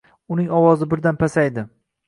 Uning 0.35 0.47
ovozi 0.61 0.89
birdan 0.95 1.21
pasaydi. 1.21 1.69